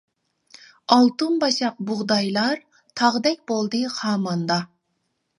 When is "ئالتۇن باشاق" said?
0.93-1.83